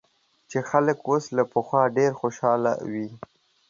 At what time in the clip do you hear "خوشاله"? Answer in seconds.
2.19-2.73